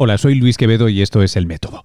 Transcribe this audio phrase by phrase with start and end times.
[0.00, 1.82] Hola, soy Luis Quevedo y esto es El Método.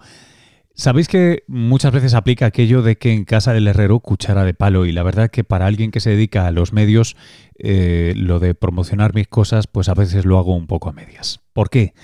[0.76, 4.86] Sabéis que muchas veces aplica aquello de que en casa del herrero cuchara de palo
[4.86, 7.16] y la verdad que para alguien que se dedica a los medios,
[7.58, 11.40] eh, lo de promocionar mis cosas, pues a veces lo hago un poco a medias.
[11.54, 11.96] ¿Por qué?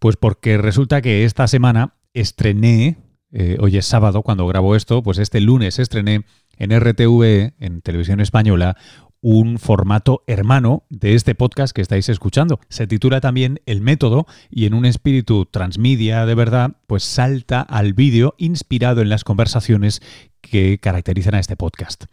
[0.00, 2.98] Pues porque resulta que esta semana estrené,
[3.30, 6.24] eh, hoy es sábado cuando grabo esto, pues este lunes estrené
[6.58, 8.76] en RTV, en televisión española,
[9.24, 12.60] un formato hermano de este podcast que estáis escuchando.
[12.68, 17.94] Se titula también El método y en un espíritu transmedia de verdad, pues salta al
[17.94, 20.02] vídeo inspirado en las conversaciones
[20.42, 22.04] que caracterizan a este podcast.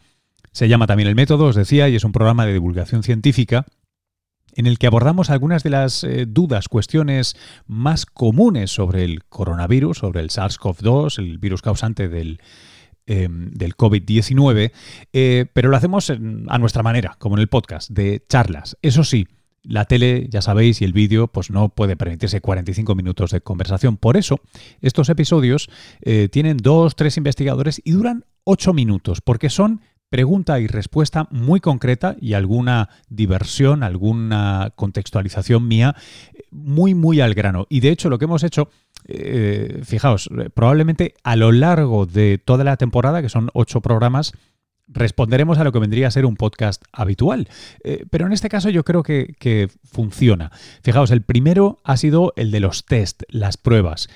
[0.53, 3.65] Se llama también El método, os decía, y es un programa de divulgación científica
[4.55, 7.35] en el que abordamos algunas de las eh, dudas, cuestiones
[7.67, 12.39] más comunes sobre el coronavirus, sobre el SARS-CoV-2, el virus causante del,
[13.07, 14.71] Em, del COVID-19,
[15.11, 18.77] eh, pero lo hacemos a nuestra manera, como en el podcast, de charlas.
[18.83, 19.27] Eso sí,
[19.63, 23.97] la tele, ya sabéis, y el vídeo, pues no puede permitirse 45 minutos de conversación.
[23.97, 24.39] Por eso,
[24.81, 25.67] estos episodios
[26.01, 31.59] eh, tienen dos, tres investigadores y duran ocho minutos, porque son pregunta y respuesta muy
[31.59, 35.95] concreta y alguna diversión, alguna contextualización mía
[36.51, 37.65] muy, muy al grano.
[37.69, 38.69] Y de hecho lo que hemos hecho,
[39.07, 44.33] eh, fijaos, probablemente a lo largo de toda la temporada, que son ocho programas,
[44.87, 47.47] responderemos a lo que vendría a ser un podcast habitual.
[47.83, 50.51] Eh, pero en este caso yo creo que, que, funciona.
[50.83, 54.09] Fijaos, el primero ha sido el de los test, las pruebas.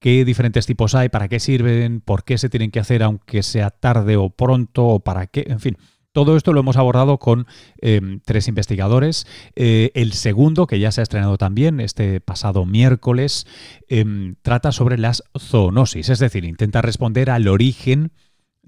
[0.00, 1.08] ¿Qué diferentes tipos hay?
[1.08, 2.00] ¿Para qué sirven?
[2.00, 4.86] ¿Por qué se tienen que hacer aunque sea tarde o pronto?
[4.86, 5.44] ¿O para qué?
[5.48, 5.76] En fin.
[6.12, 7.46] Todo esto lo hemos abordado con
[7.80, 9.26] em, tres investigadores.
[9.56, 13.46] Eh, el segundo, que ya se ha estrenado también este pasado miércoles,
[13.88, 18.12] em, trata sobre las zoonosis, es decir, intenta responder al origen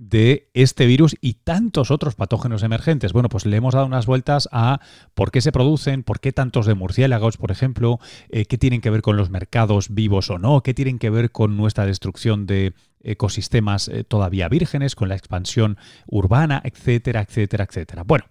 [0.00, 3.12] de este virus y tantos otros patógenos emergentes.
[3.12, 4.80] Bueno, pues le hemos dado unas vueltas a
[5.14, 8.88] por qué se producen, por qué tantos de murciélagos, por ejemplo, eh, qué tienen que
[8.88, 12.72] ver con los mercados vivos o no, qué tienen que ver con nuestra destrucción de
[13.02, 18.02] ecosistemas eh, todavía vírgenes, con la expansión urbana, etcétera, etcétera, etcétera.
[18.02, 18.24] Bueno,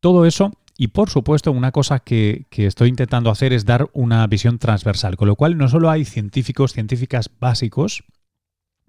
[0.00, 4.26] todo eso y por supuesto, una cosa que, que, estoy intentando hacer es dar una
[4.26, 8.04] visión transversal, con lo cual no solo hay científicos, científicas básicos,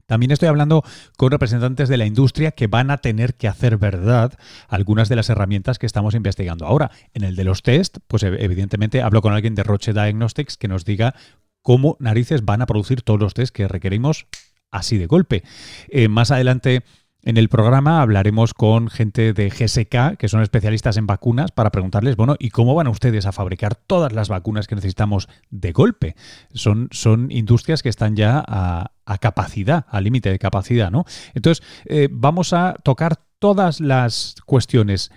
[0.07, 0.83] también estoy hablando
[1.17, 4.33] con representantes de la industria que van a tener que hacer verdad
[4.69, 6.91] algunas de las herramientas que estamos investigando ahora.
[7.13, 10.85] En el de los test, pues evidentemente hablo con alguien de Roche Diagnostics que nos
[10.85, 11.13] diga
[11.61, 14.27] cómo narices van a producir todos los test que requerimos
[14.71, 15.43] así de golpe.
[15.89, 16.83] Eh, más adelante
[17.27, 22.15] en el programa hablaremos con gente de GSK, que son especialistas en vacunas, para preguntarles,
[22.15, 26.15] bueno, ¿y cómo van ustedes a fabricar todas las vacunas que necesitamos de golpe?
[26.53, 31.03] Son, son industrias que están ya a, capacidad, al límite de capacidad, ¿no?
[31.33, 35.11] Entonces, eh, vamos a tocar todas las cuestiones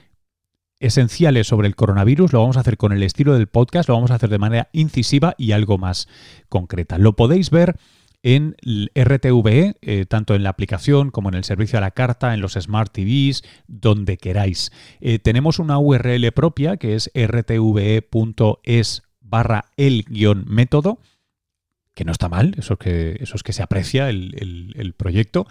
[0.80, 4.10] esenciales sobre el coronavirus, lo vamos a hacer con el estilo del podcast, lo vamos
[4.10, 6.08] a hacer de manera incisiva y algo más
[6.48, 6.98] concreta.
[6.98, 7.76] Lo podéis ver
[8.22, 8.56] en
[8.94, 12.52] RTVE, eh, tanto en la aplicación como en el servicio a la carta, en los
[12.54, 14.72] Smart TVs, donde queráis.
[15.00, 20.04] Eh, tenemos una URL propia que es rtve.es barra el
[20.46, 20.98] método
[21.94, 25.46] que no está mal, eso es que, eso es que se aprecia el, proyecto.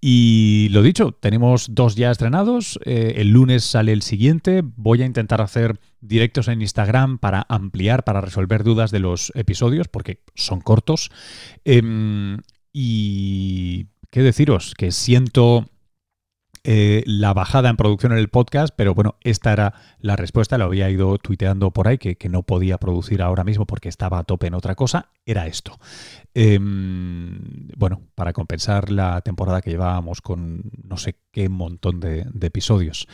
[0.00, 5.06] Y lo dicho, tenemos dos ya estrenados, eh, el lunes sale el siguiente, voy a
[5.06, 10.60] intentar hacer directos en Instagram para ampliar, para resolver dudas de los episodios, porque son
[10.60, 11.10] cortos.
[11.64, 12.38] Em,
[12.72, 15.70] y qué deciros, que siento
[16.64, 20.64] eh, la bajada en producción en el podcast, pero bueno, esta era la respuesta, lo
[20.64, 24.48] había ido tuiteando por ahí, que, no podía producir ahora mismo porque estaba a tope
[24.48, 25.78] en otra cosa, era esto.
[26.34, 33.08] Em, bueno, para compensar la temporada que llevábamos con no sé qué montón de, episodios.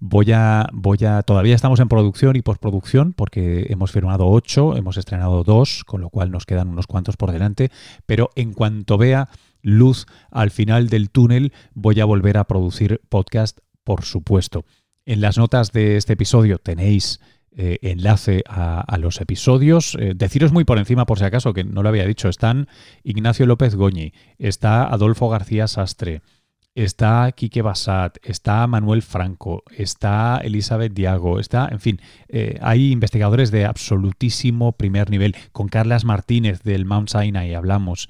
[0.00, 4.96] Voy a, voy a, todavía estamos en producción y postproducción porque hemos firmado ocho, hemos
[4.96, 7.70] estrenado dos, con lo cual nos quedan unos cuantos por delante,
[8.06, 9.28] pero en cuanto vea
[9.66, 14.64] luz al final del túnel, voy a volver a producir podcast, por supuesto.
[15.04, 17.20] En las notas de este episodio tenéis
[17.56, 19.96] eh, enlace a, los episodios.
[19.98, 22.68] Eh, deciros muy por encima, por si acaso, que no lo había dicho, están
[23.02, 26.22] Ignacio López Goñi, está Adolfo García Sastre,
[26.76, 33.50] está Quique Basat, está Manuel Franco, está Elizabeth Diago, está, en fin, eh, hay investigadores
[33.50, 35.34] de absolutísimo primer nivel.
[35.52, 38.08] Con Carlas Martínez del Mount Sinai hablamos.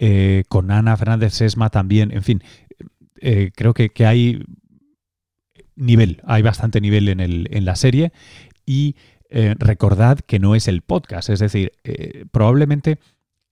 [0.00, 2.42] Eh, con Ana Fernández Sesma también, en fin,
[3.20, 4.42] eh, creo que, hay
[5.76, 8.12] nivel, hay bastante nivel en, el, en la serie
[8.66, 8.96] y
[9.30, 11.72] recordad que no es el podcast, es decir,
[12.32, 12.98] probablemente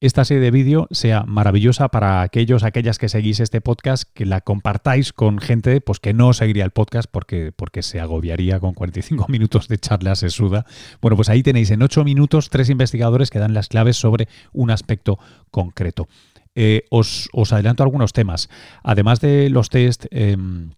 [0.00, 4.42] esta serie de vídeo sea maravillosa para aquellos, aquellas que seguís este podcast, que la
[4.42, 9.26] compartáis con gente pues, que no seguiría el podcast porque, porque se agobiaría con 45
[9.30, 10.66] minutos de charla sesuda.
[11.00, 14.70] Bueno, pues ahí tenéis en 8 minutos tres investigadores que dan las claves sobre un
[14.70, 15.18] aspecto
[15.50, 16.08] concreto.
[16.54, 18.48] Eh, os, adelanto algunos temas.
[18.82, 20.06] Además de los test...
[20.10, 20.72] Em,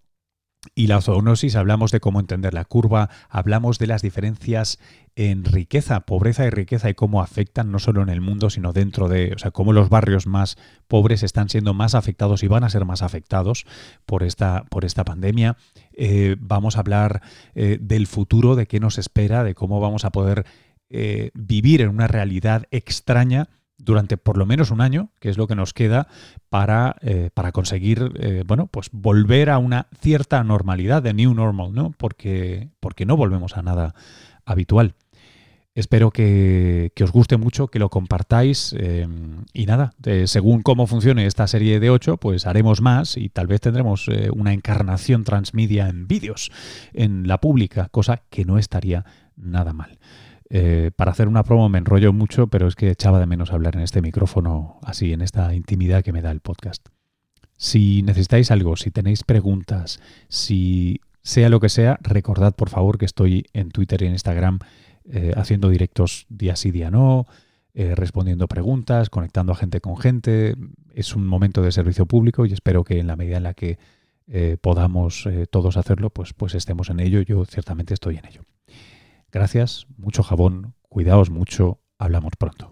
[0.75, 4.79] y la zoonosis, hablamos de cómo entender la curva, hablamos de las diferencias
[5.15, 9.09] en riqueza, pobreza y riqueza y cómo afectan no solo en el mundo, sino dentro
[9.09, 10.57] de, o sea, cómo los barrios más
[10.87, 13.67] pobres están siendo más afectados y van a ser más afectados
[14.07, 15.57] por esta, por esta pandemia.
[15.93, 17.23] Eh, vamos a hablar
[17.55, 20.45] eh, del futuro, de qué nos espera, de cómo vamos a poder
[20.91, 25.47] eh, vivir en una realidad extraña durante por lo menos un año, que es lo
[25.47, 26.09] que nos queda
[26.51, 31.73] para, eh, para conseguir, eh, bueno, pues volver a una cierta normalidad, de new normal,
[31.73, 31.93] ¿no?
[31.97, 33.95] Porque, porque no volvemos a nada
[34.45, 34.95] habitual.
[35.79, 39.93] Espero que, os guste mucho, que lo compartáis em, y nada,
[40.25, 44.29] según cómo funcione esta serie de 8, pues haremos más y tal vez tendremos eh,
[44.35, 46.51] una encarnación transmedia en vídeos
[46.95, 49.05] en la pública, cosa que no estaría
[49.37, 50.01] nada mal.
[50.51, 53.77] Eh, para hacer una promo me enrollo mucho, pero es que echaba de menos hablar
[53.77, 56.89] en este micrófono así, en esta intimidad que me da el podcast.
[57.57, 63.05] Si necesitáis algo, si tenéis preguntas, si sea lo que sea, recordad por favor que
[63.05, 64.61] estoy en Twitter y en Instagram
[65.11, 67.27] eh, haciendo directos día sí, día no,
[67.75, 70.55] eh, respondiendo preguntas, conectando a gente con gente.
[70.95, 73.79] Es un momento de servicio público y espero que en la medida en la que
[74.61, 77.23] podamos todos hacerlo, pues, pues estemos en ello.
[77.23, 78.43] Yo ciertamente estoy en ello.
[79.31, 82.71] Gracias, mucho jabón, cuidaos mucho, hablamos pronto.